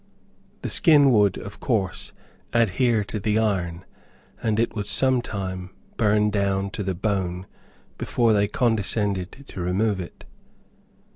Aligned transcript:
The 0.63 0.71
skin 0.71 1.11
would, 1.11 1.37
of 1.37 1.59
course 1.59 2.11
adhere 2.53 3.03
to 3.03 3.19
the 3.19 3.37
iron, 3.37 3.85
and 4.41 4.59
it 4.59 4.73
would 4.75 4.87
sometime 4.87 5.69
burn 5.95 6.31
down 6.31 6.71
to 6.71 6.81
the 6.81 6.95
bone 6.95 7.45
before 7.99 8.33
they 8.33 8.47
condescended 8.47 9.31
to 9.47 9.61
remove 9.61 9.99
it. 9.99 10.23